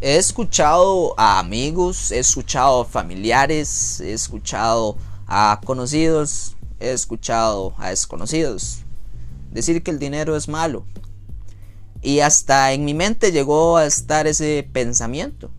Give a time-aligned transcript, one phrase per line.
[0.00, 7.90] He escuchado a amigos, he escuchado a familiares, he escuchado a conocidos, he escuchado a
[7.90, 8.84] desconocidos
[9.50, 10.84] decir que el dinero es malo.
[12.02, 15.50] Y hasta en mi mente llegó a estar ese pensamiento.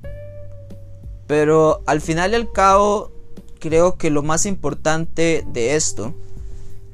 [1.28, 3.12] Pero al final y al cabo,
[3.60, 6.16] creo que lo más importante de esto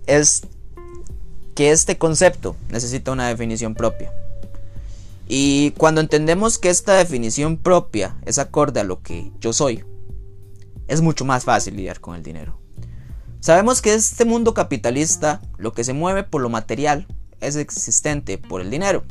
[0.06, 0.44] es
[1.56, 4.12] que este concepto necesita una definición propia.
[5.28, 9.84] Y cuando entendemos que esta definición propia es acorde a lo que yo soy,
[10.88, 12.60] es mucho más fácil lidiar con el dinero.
[13.40, 17.08] Sabemos que este mundo capitalista, lo que se mueve por lo material,
[17.42, 19.04] es existente por el dinero.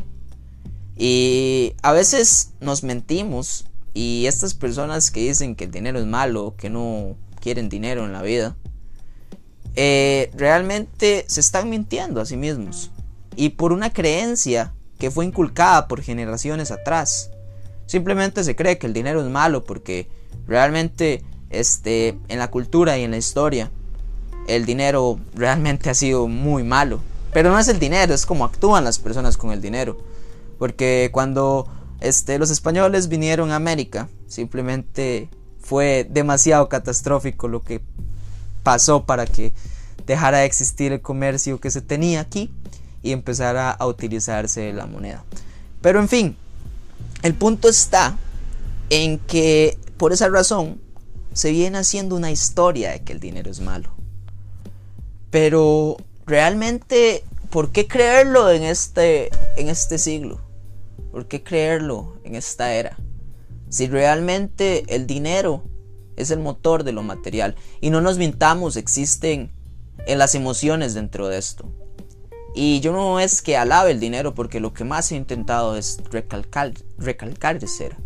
[0.97, 6.55] Y a veces nos mentimos y estas personas que dicen que el dinero es malo,
[6.56, 8.56] que no quieren dinero en la vida,
[9.75, 12.91] eh, realmente se están mintiendo a sí mismos.
[13.37, 17.30] Y por una creencia que fue inculcada por generaciones atrás.
[17.86, 20.08] Simplemente se cree que el dinero es malo porque
[20.47, 23.70] realmente este, en la cultura y en la historia
[24.48, 27.00] el dinero realmente ha sido muy malo.
[27.33, 29.98] Pero no es el dinero, es como actúan las personas con el dinero.
[30.58, 31.69] Porque cuando
[32.00, 35.28] este, los españoles vinieron a América, simplemente
[35.60, 37.83] fue demasiado catastrófico lo que
[38.62, 39.53] pasó para que
[40.06, 42.50] dejara de existir el comercio que se tenía aquí
[43.07, 45.25] y empezara a utilizarse la moneda.
[45.81, 46.37] Pero en fin,
[47.23, 48.19] el punto está
[48.91, 50.81] en que por esa razón
[51.33, 53.91] se viene haciendo una historia de que el dinero es malo.
[55.31, 60.41] Pero realmente, ¿por qué creerlo en este, en este siglo?
[61.12, 62.99] ¿Por qué creerlo en esta era?
[63.69, 65.62] Si realmente el dinero
[66.17, 67.55] es el motor de lo material.
[67.81, 69.53] Y no nos mintamos, existen
[70.07, 71.71] en las emociones dentro de esto.
[72.59, 75.99] Y yo no es que alabe el dinero porque lo que más he intentado es
[76.11, 77.99] recalcar, recalcar de ser.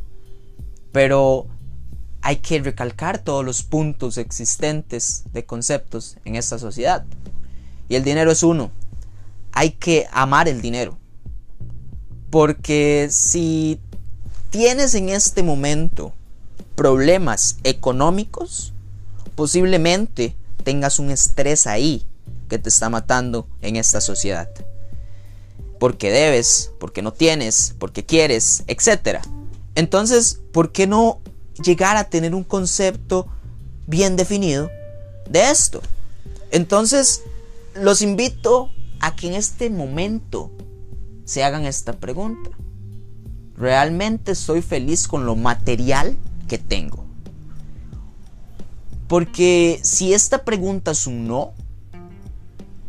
[0.90, 1.46] Pero
[2.20, 7.04] hay que recalcar todos los puntos existentes de conceptos en esta sociedad.
[7.88, 8.72] Y el dinero es uno.
[9.52, 10.98] Hay que amar el dinero.
[12.28, 13.78] Porque si
[14.50, 16.12] tienes en este momento
[16.74, 18.72] problemas económicos,
[19.36, 20.34] posiblemente
[20.64, 22.04] tengas un estrés ahí
[22.50, 24.50] que te está matando en esta sociedad.
[25.78, 29.20] Porque debes, porque no tienes, porque quieres, etc.
[29.74, 31.22] Entonces, ¿por qué no
[31.64, 33.26] llegar a tener un concepto
[33.86, 34.70] bien definido
[35.30, 35.80] de esto?
[36.50, 37.22] Entonces,
[37.74, 40.50] los invito a que en este momento
[41.24, 42.50] se hagan esta pregunta.
[43.56, 46.16] ¿Realmente soy feliz con lo material
[46.48, 47.06] que tengo?
[49.06, 51.52] Porque si esta pregunta es un no,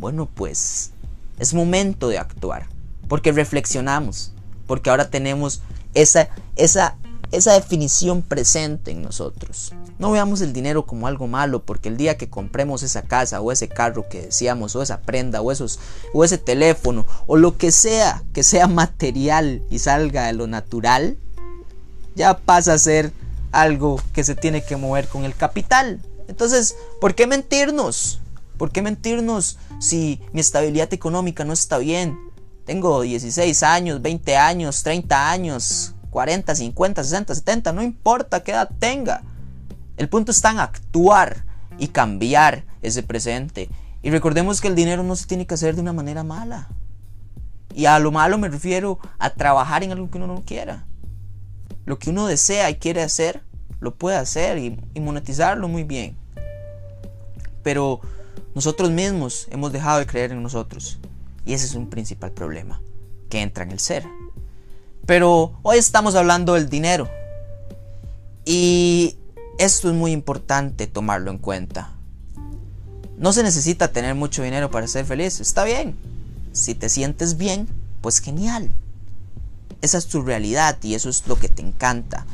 [0.02, 0.92] bueno, pues
[1.38, 2.66] es momento de actuar,
[3.08, 4.34] porque reflexionamos,
[4.66, 5.62] porque ahora tenemos
[5.94, 6.96] esa, esa,
[7.32, 9.74] esa definición presente en nosotros.
[10.00, 13.52] No veamos el dinero como algo malo, porque el día que compremos esa casa o
[13.52, 15.80] ese carro que decíamos, o esa prenda, o, esos,
[16.16, 21.16] o ese teléfono, o lo que sea que sea material y salga de lo natural,
[22.16, 23.14] ya pasa a ser
[23.52, 26.02] algo que se tiene que mover con el capital.
[26.28, 28.21] Entonces, ¿por qué mentirnos?
[28.58, 32.18] ¿Por qué mentirnos si mi estabilidad económica no está bien?
[32.66, 38.70] Tengo 16 años, 20 años, 30 años, 40, 50, 60, 70, no importa qué edad
[38.80, 39.24] tenga.
[39.98, 41.46] El punto está en actuar
[41.78, 43.70] y cambiar ese presente.
[44.04, 46.70] Y recordemos que el dinero no se tiene que hacer de una manera mala.
[47.74, 50.86] Y a lo malo me refiero a trabajar en algo que uno no quiera.
[51.86, 53.44] Lo que uno desea y quiere hacer,
[53.80, 56.16] lo puede hacer y, y monetizarlo muy bien.
[57.64, 58.02] Pero
[58.54, 60.98] nosotros mismos hemos dejado de creer en nosotros.
[61.46, 62.82] Y ese es un principal problema
[63.30, 64.06] que entra en el ser.
[65.06, 67.10] Pero hoy estamos hablando del dinero.
[68.46, 69.18] Y
[69.58, 71.92] esto es muy importante tomarlo en cuenta.
[73.18, 75.40] No se necesita tener mucho dinero para ser feliz.
[75.40, 75.96] Está bien.
[76.52, 77.68] Si te sientes bien,
[78.02, 78.70] pues genial.
[79.82, 82.26] Esa es tu realidad y eso es lo que te encanta.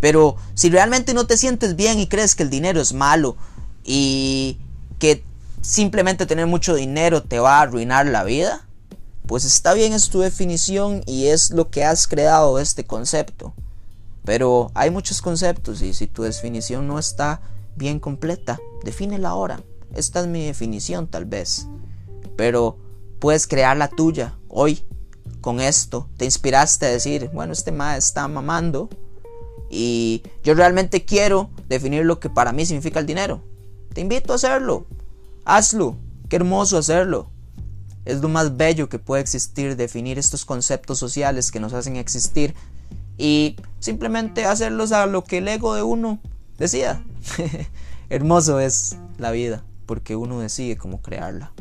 [0.00, 3.36] Pero si realmente no te sientes bien y crees que el dinero es malo
[3.84, 4.58] y
[4.98, 5.24] que
[5.62, 8.66] simplemente tener mucho dinero te va a arruinar la vida,
[9.26, 13.54] pues está bien, es tu definición y es lo que has creado este concepto.
[14.24, 17.40] Pero hay muchos conceptos y si tu definición no está
[17.76, 19.62] bien completa, defínela ahora.
[19.94, 21.66] Esta es mi definición tal vez.
[22.36, 22.76] Pero
[23.20, 24.84] puedes crear la tuya hoy.
[25.40, 28.88] Con esto te inspiraste a decir, bueno, este ma está mamando
[29.70, 33.42] y yo realmente quiero definir lo que para mí significa el dinero.
[33.92, 34.86] Te invito a hacerlo.
[35.44, 35.96] Hazlo.
[36.28, 37.30] Qué hermoso hacerlo.
[38.04, 42.54] Es lo más bello que puede existir, definir estos conceptos sociales que nos hacen existir
[43.16, 46.20] y simplemente hacerlos a lo que el ego de uno
[46.58, 47.02] decida.
[48.10, 51.52] Hermoso es la vida porque uno decide cómo crearla.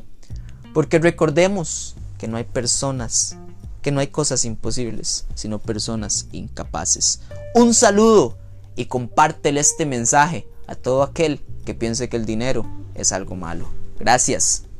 [0.73, 3.37] Porque recordemos que no hay personas,
[3.81, 7.21] que no hay cosas imposibles, sino personas incapaces.
[7.53, 8.37] Un saludo
[8.75, 12.65] y compártele este mensaje a todo aquel que piense que el dinero
[12.95, 13.69] es algo malo.
[13.99, 14.70] Gracias.